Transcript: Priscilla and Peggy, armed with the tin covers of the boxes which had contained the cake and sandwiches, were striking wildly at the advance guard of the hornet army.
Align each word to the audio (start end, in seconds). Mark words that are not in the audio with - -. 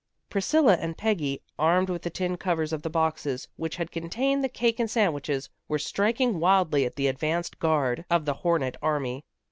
Priscilla 0.31 0.77
and 0.81 0.97
Peggy, 0.97 1.43
armed 1.59 1.87
with 1.87 2.01
the 2.01 2.09
tin 2.09 2.35
covers 2.35 2.73
of 2.73 2.81
the 2.81 2.89
boxes 2.89 3.47
which 3.55 3.75
had 3.75 3.91
contained 3.91 4.43
the 4.43 4.49
cake 4.49 4.79
and 4.79 4.89
sandwiches, 4.89 5.47
were 5.67 5.77
striking 5.77 6.39
wildly 6.39 6.85
at 6.87 6.95
the 6.95 7.05
advance 7.05 7.51
guard 7.51 8.03
of 8.09 8.25
the 8.25 8.33
hornet 8.33 8.75
army. 8.81 9.23